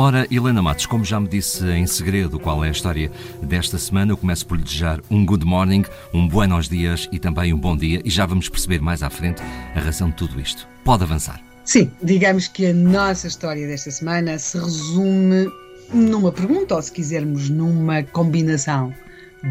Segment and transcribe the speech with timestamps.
[0.00, 3.10] Ora, Helena Matos, como já me disse em segredo qual é a história
[3.42, 5.84] desta semana, eu começo por lhe desejar um good morning,
[6.14, 9.42] um buenos dias e também um bom dia e já vamos perceber mais à frente
[9.74, 10.68] a razão de tudo isto.
[10.84, 11.47] Pode avançar.
[11.68, 15.52] Sim, digamos que a nossa história desta semana se resume
[15.92, 18.90] numa pergunta, ou se quisermos, numa combinação.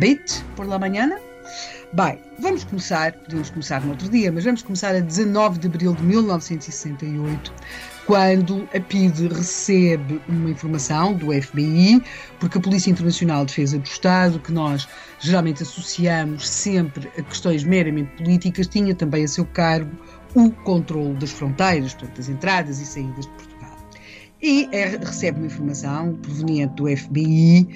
[0.00, 1.10] Bit por la manhã?
[1.92, 5.94] Bem, vamos começar, podemos começar no outro dia, mas vamos começar a 19 de abril
[5.94, 7.52] de 1968,
[8.06, 12.02] quando a PIDE recebe uma informação do FBI,
[12.40, 14.88] porque a Polícia Internacional de Defesa do Estado, que nós
[15.20, 19.94] geralmente associamos sempre a questões meramente políticas, tinha também a seu cargo
[20.36, 23.56] o controle das fronteiras, portanto, das entradas e saídas de Portugal
[24.42, 27.66] e é, recebe uma informação proveniente do FBI,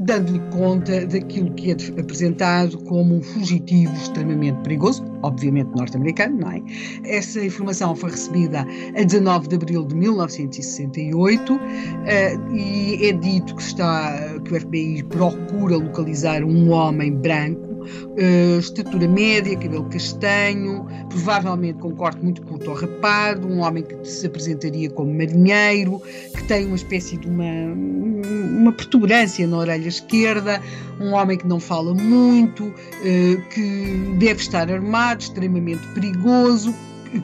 [0.00, 6.62] dando-lhe conta daquilo que é apresentado como um fugitivo extremamente perigoso, obviamente norte-americano, não é?
[7.04, 11.58] Essa informação foi recebida a 19 de abril de 1968 uh,
[12.06, 18.58] eh, e é dito que, está, que o FBI procura localizar um homem branco uh,
[18.58, 24.26] estatura média, cabelo castanho, provavelmente com corte muito curto ou rapado, um homem que se
[24.26, 26.00] apresentaria como marinheiro,
[26.34, 30.60] que tem uma espécie de uma, uma protuberância na orelha esquerda,
[31.00, 36.74] um homem que não fala muito, uh, que deve estar armado, extremamente perigoso,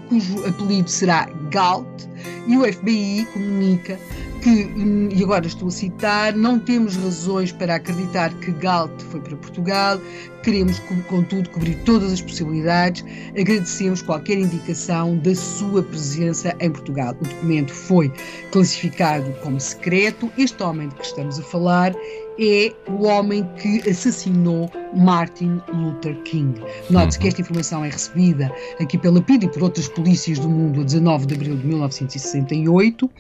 [0.09, 1.87] cujo apelido será Galt,
[2.47, 3.99] e o FBI comunica
[4.43, 4.69] que,
[5.15, 10.01] e agora estou a citar, não temos razões para acreditar que Galt foi para Portugal,
[10.43, 13.05] queremos, contudo, cobrir todas as possibilidades,
[13.39, 17.17] agradecemos qualquer indicação da sua presença em Portugal.
[17.21, 18.13] O documento foi
[18.51, 20.31] classificado como secreto.
[20.37, 21.95] Este homem de que estamos a falar
[22.39, 26.61] é o homem que assassinou Martin Luther King.
[26.91, 30.81] Note-se que esta informação é recebida aqui pela PID e por outras polícias do mundo
[30.81, 33.07] a 19 de abril de 1968.
[33.07, 33.11] Uh,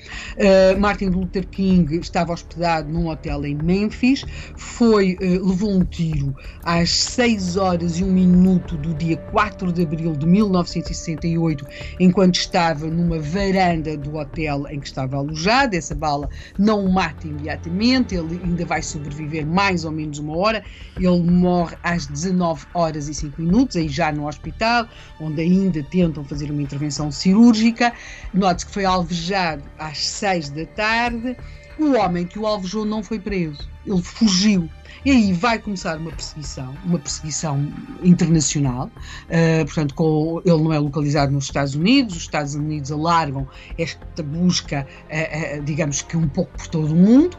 [0.80, 4.24] Martin Luther King estava hospedado num hotel em Memphis,
[4.56, 6.34] foi, uh, levou um tiro
[6.64, 11.66] às 6 horas e 1 minuto do dia 4 de abril de 1968,
[12.00, 15.76] enquanto estava numa varanda do hotel em que estava alojado.
[15.76, 16.26] Essa bala
[16.58, 20.64] não o mata imediatamente, ele ainda vai sobreviver mais ou menos uma hora.
[20.96, 24.88] Ele morre às 19 horas e 5 minutos, aí já no hospital,
[25.20, 27.92] onde ainda tentam fazer uma intervenção cirúrgica.
[28.32, 31.36] Note-se que foi alvejado às 6 da tarde.
[31.78, 34.68] O homem que o alvejou não foi preso, ele fugiu.
[35.04, 37.68] E aí vai começar uma perseguição, uma perseguição
[38.04, 38.88] internacional.
[39.26, 44.22] Uh, portanto, com, ele não é localizado nos Estados Unidos, os Estados Unidos alargam esta
[44.22, 47.36] busca, uh, uh, digamos que um pouco por todo o mundo,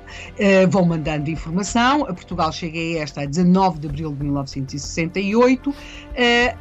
[0.69, 2.03] vão mandando informação.
[2.03, 5.73] A Portugal chega a esta a 19 de abril de 1968.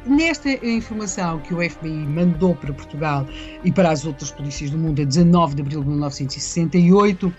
[0.07, 3.27] nesta informação que o FBI mandou para Portugal
[3.63, 7.33] e para as outras polícias do mundo a 19 de abril de 1968,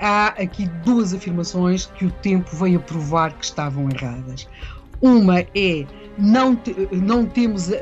[0.00, 4.48] há aqui duas afirmações que o tempo veio a provar que estavam erradas.
[5.00, 5.86] Uma é
[6.18, 7.72] não, te, não temos uh,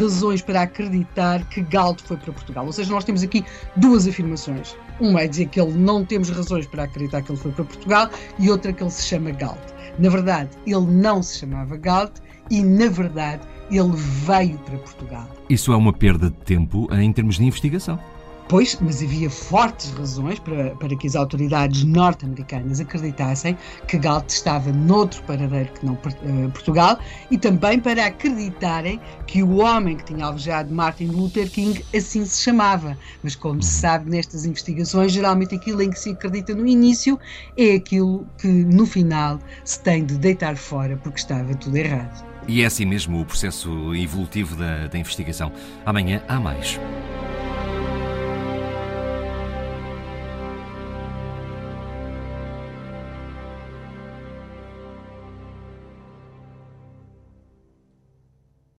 [0.00, 2.66] razões para acreditar que Galt foi para Portugal.
[2.66, 3.44] Ou seja, nós temos aqui
[3.76, 4.76] duas afirmações.
[5.00, 8.10] Uma é dizer que ele não temos razões para acreditar que ele foi para Portugal
[8.38, 9.60] e outra que ele se chama Galt.
[9.98, 12.18] Na verdade, ele não se chamava Galt
[12.50, 15.28] e, na verdade, ele veio para Portugal.
[15.48, 17.98] Isso é uma perda de tempo em termos de investigação.
[18.48, 23.56] Pois, mas havia fortes razões para, para que as autoridades norte-americanas acreditassem
[23.88, 26.98] que Galt estava noutro paradeiro que não uh, Portugal
[27.30, 32.42] e também para acreditarem que o homem que tinha alvejado Martin Luther King assim se
[32.42, 32.98] chamava.
[33.22, 37.18] Mas, como se sabe nestas investigações, geralmente aquilo em que se acredita no início
[37.56, 42.24] é aquilo que no final se tem de deitar fora porque estava tudo errado.
[42.46, 45.50] E é assim mesmo o processo evolutivo da, da investigação.
[45.86, 46.78] Amanhã há mais.